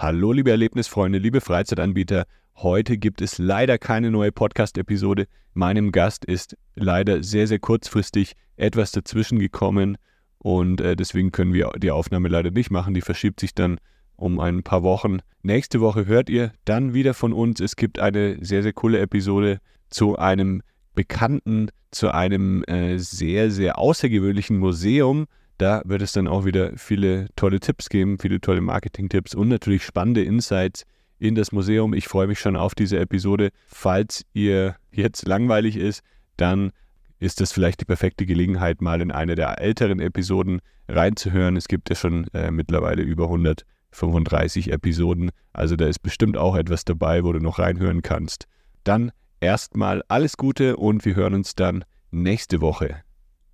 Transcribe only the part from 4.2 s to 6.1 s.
Podcast-Episode. Meinem